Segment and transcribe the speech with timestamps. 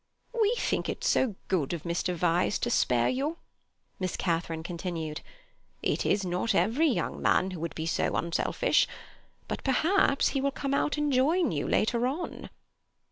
[0.33, 2.15] "We think it so good of Mr.
[2.15, 3.37] Vyse to spare you,"
[3.99, 5.21] Miss Catharine continued.
[5.83, 8.87] "It is not every young man who would be so unselfish.
[9.47, 12.49] But perhaps he will come out and join you later on."